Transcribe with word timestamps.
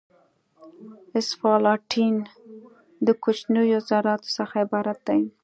اسفالټین 1.19 2.15
د 3.05 3.07
کوچنیو 3.23 3.79
ذراتو 3.89 4.29
څخه 4.37 4.55
عبارت 4.65 4.99
دی 5.07 5.21